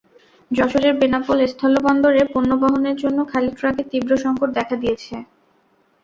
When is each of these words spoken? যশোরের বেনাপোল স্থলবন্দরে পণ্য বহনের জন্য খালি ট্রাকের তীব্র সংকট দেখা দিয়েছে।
যশোরের 0.51 0.93
বেনাপোল 0.99 1.39
স্থলবন্দরে 1.47 2.21
পণ্য 2.33 2.51
বহনের 2.61 2.95
জন্য 3.03 3.19
খালি 3.31 3.51
ট্রাকের 3.51 3.85
তীব্র 3.91 4.11
সংকট 4.23 4.49
দেখা 4.57 4.75
দিয়েছে। 4.75 5.15